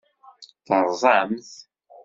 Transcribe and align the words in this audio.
Terẓam-t? 0.67 1.51